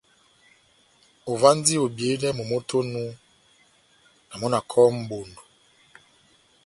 [1.31, 3.01] Ová ondi obiyedɛ momó tɛ́h onu,
[4.27, 5.41] na mɔ́ na kɔ́hɔ́ mʼbondo.